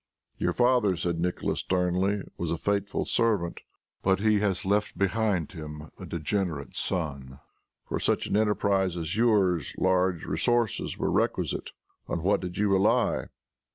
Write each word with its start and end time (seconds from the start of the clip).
"Your 0.39 0.51
father," 0.53 0.95
said 0.97 1.19
Nicholas 1.19 1.59
sternly, 1.59 2.23
"was 2.35 2.49
a 2.51 2.57
faithful 2.57 3.05
servant, 3.05 3.59
but 4.01 4.19
he 4.19 4.39
has 4.39 4.65
left 4.65 4.97
behind 4.97 5.51
him 5.51 5.91
a 5.99 6.07
degenerate 6.07 6.75
son. 6.75 7.39
For 7.87 7.99
such 7.99 8.25
an 8.25 8.35
enterprise 8.35 8.97
as 8.97 9.15
yours 9.15 9.75
large 9.77 10.25
resources 10.25 10.97
were 10.97 11.11
requisite. 11.11 11.69
On 12.07 12.23
what 12.23 12.41
did 12.41 12.57
you 12.57 12.69
rely?" 12.71 13.27